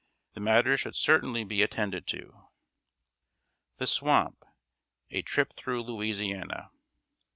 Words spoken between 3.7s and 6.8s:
THE SWAMP A TRIP THROUGH LOUISIANA.